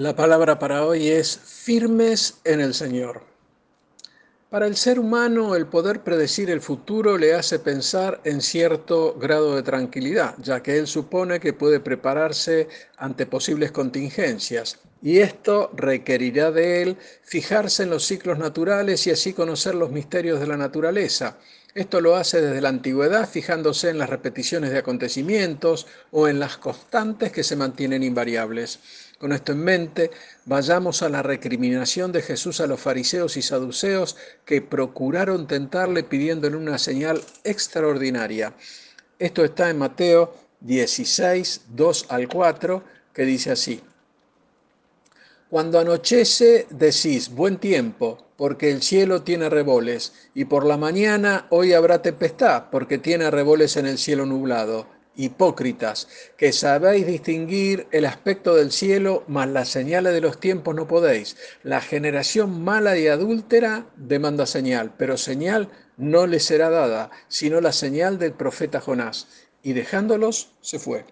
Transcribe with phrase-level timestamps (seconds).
[0.00, 3.20] La palabra para hoy es firmes en el Señor.
[4.48, 9.54] Para el ser humano el poder predecir el futuro le hace pensar en cierto grado
[9.54, 12.66] de tranquilidad, ya que él supone que puede prepararse
[12.96, 19.34] ante posibles contingencias, y esto requerirá de él fijarse en los ciclos naturales y así
[19.34, 21.36] conocer los misterios de la naturaleza.
[21.74, 26.56] Esto lo hace desde la antigüedad fijándose en las repeticiones de acontecimientos o en las
[26.56, 28.80] constantes que se mantienen invariables.
[29.20, 30.10] Con esto en mente,
[30.46, 36.56] vayamos a la recriminación de Jesús a los fariseos y saduceos que procuraron tentarle pidiéndole
[36.56, 38.54] una señal extraordinaria.
[39.18, 43.82] Esto está en Mateo 16, 2 al 4, que dice así.
[45.50, 51.74] Cuando anochece decís, buen tiempo, porque el cielo tiene reboles, y por la mañana hoy
[51.74, 58.54] habrá tempestad, porque tiene reboles en el cielo nublado hipócritas, que sabéis distinguir el aspecto
[58.54, 61.36] del cielo, mas las señales de los tiempos no podéis.
[61.62, 67.72] La generación mala y adúltera demanda señal, pero señal no le será dada, sino la
[67.72, 69.28] señal del profeta Jonás.
[69.62, 71.04] Y dejándolos, se fue.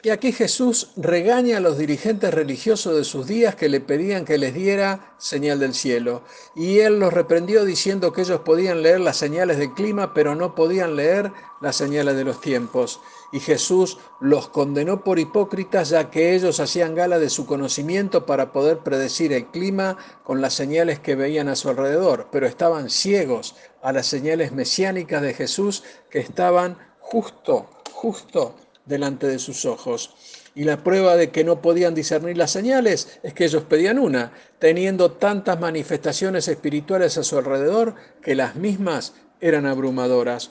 [0.00, 4.38] Y aquí Jesús regaña a los dirigentes religiosos de sus días que le pedían que
[4.38, 6.22] les diera señal del cielo.
[6.54, 10.54] Y él los reprendió diciendo que ellos podían leer las señales del clima, pero no
[10.54, 13.00] podían leer las señales de los tiempos.
[13.32, 18.52] Y Jesús los condenó por hipócritas, ya que ellos hacían gala de su conocimiento para
[18.52, 23.56] poder predecir el clima con las señales que veían a su alrededor, pero estaban ciegos
[23.82, 28.54] a las señales mesiánicas de Jesús que estaban justo, justo
[28.88, 30.14] delante de sus ojos.
[30.54, 34.32] Y la prueba de que no podían discernir las señales es que ellos pedían una,
[34.58, 40.50] teniendo tantas manifestaciones espirituales a su alrededor que las mismas eran abrumadoras.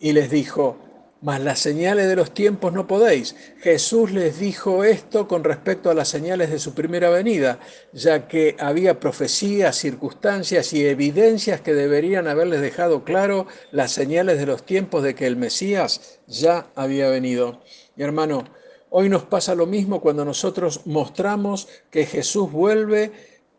[0.00, 0.78] Y les dijo,
[1.24, 3.34] mas las señales de los tiempos no podéis.
[3.60, 7.60] Jesús les dijo esto con respecto a las señales de su primera venida,
[7.94, 14.44] ya que había profecías, circunstancias y evidencias que deberían haberles dejado claro las señales de
[14.44, 17.62] los tiempos de que el Mesías ya había venido.
[17.96, 18.44] Mi hermano,
[18.90, 23.12] hoy nos pasa lo mismo cuando nosotros mostramos que Jesús vuelve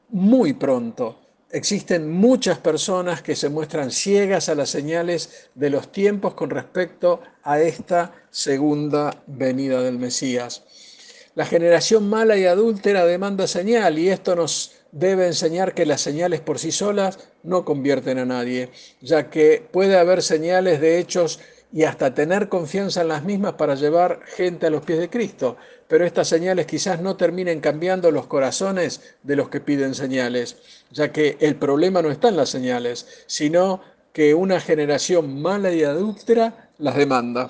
[0.10, 1.25] muy pronto.
[1.56, 7.22] Existen muchas personas que se muestran ciegas a las señales de los tiempos con respecto
[7.44, 10.64] a esta segunda venida del Mesías.
[11.34, 16.42] La generación mala y adúltera demanda señal y esto nos debe enseñar que las señales
[16.42, 21.40] por sí solas no convierten a nadie, ya que puede haber señales de hechos
[21.72, 25.58] y hasta tener confianza en las mismas para llevar gente a los pies de Cristo.
[25.88, 30.58] Pero estas señales quizás no terminen cambiando los corazones de los que piden señales,
[30.92, 33.82] ya que el problema no está en las señales, sino
[34.14, 37.48] que una generación mala y adúltera las demanda.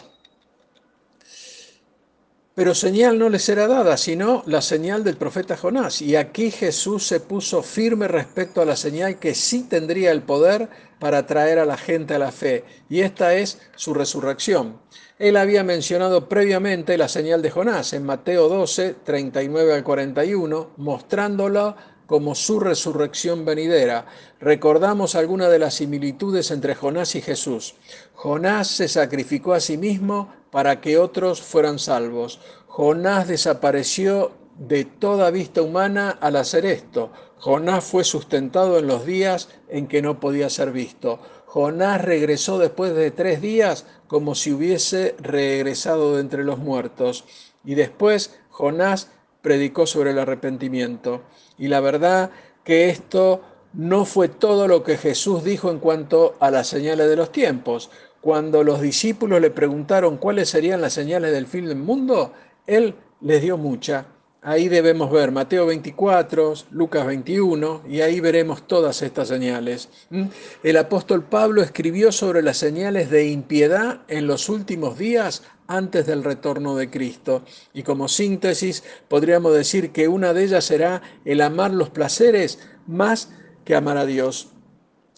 [2.55, 6.01] Pero señal no le será dada, sino la señal del profeta Jonás.
[6.01, 10.69] Y aquí Jesús se puso firme respecto a la señal que sí tendría el poder
[10.99, 14.79] para traer a la gente a la fe, y esta es su resurrección.
[15.19, 21.94] Él había mencionado previamente la señal de Jonás en Mateo 12, 39 al 41, mostrándola
[22.05, 24.05] como su resurrección venidera.
[24.39, 27.75] Recordamos algunas de las similitudes entre Jonás y Jesús.
[28.13, 32.39] Jonás se sacrificó a sí mismo para que otros fueran salvos.
[32.67, 37.11] Jonás desapareció de toda vista humana al hacer esto.
[37.39, 41.19] Jonás fue sustentado en los días en que no podía ser visto.
[41.45, 47.25] Jonás regresó después de tres días como si hubiese regresado de entre los muertos.
[47.63, 49.09] Y después Jonás
[49.45, 51.21] predicó sobre el arrepentimiento.
[51.59, 52.31] Y la verdad
[52.63, 57.15] que esto no fue todo lo que Jesús dijo en cuanto a las señales de
[57.15, 57.91] los tiempos.
[58.21, 62.33] Cuando los discípulos le preguntaron cuáles serían las señales del fin del mundo,
[62.65, 64.07] Él les dio mucha.
[64.41, 69.89] Ahí debemos ver Mateo 24, Lucas 21, y ahí veremos todas estas señales.
[70.09, 70.23] ¿Mm?
[70.63, 76.23] El apóstol Pablo escribió sobre las señales de impiedad en los últimos días antes del
[76.23, 77.43] retorno de Cristo.
[77.73, 83.29] Y como síntesis, podríamos decir que una de ellas será el amar los placeres más
[83.63, 84.49] que amar a Dios.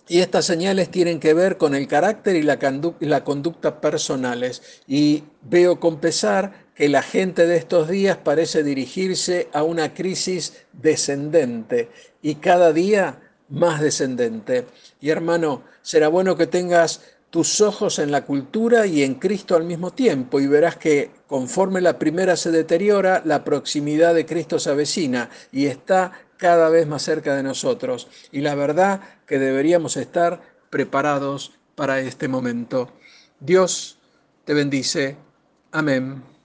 [0.10, 4.82] Y estas señales tienen que ver con el carácter y la, conducta personales.
[4.88, 10.66] Y veo con pesar que la gente de estos días parece dirigirse a una crisis
[10.72, 11.90] descendente
[12.22, 13.20] y cada día
[13.50, 14.66] más descendente.
[15.02, 19.66] Y hermano, será bueno que tengas tus ojos en la cultura y en Cristo al
[19.66, 24.70] mismo tiempo y verás que conforme la primera se deteriora, la proximidad de Cristo se
[24.70, 28.08] avecina y está cada vez más cerca de nosotros.
[28.32, 32.92] Y la verdad que deberíamos estar preparados para este momento.
[33.40, 34.00] Dios
[34.46, 35.18] te bendice.
[35.72, 36.37] Amén.